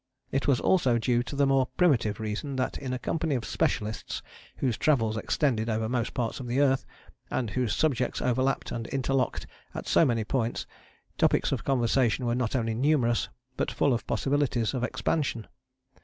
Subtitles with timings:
[0.31, 4.23] It was also due to the more primitive reason that in a company of specialists,
[4.55, 6.87] whose travels extended over most parts of the earth,
[7.29, 9.45] and whose subjects overlapped and interlocked
[9.75, 10.65] at so many points,
[11.19, 15.45] topics of conversation were not only numerous but full of possibilities of expansion.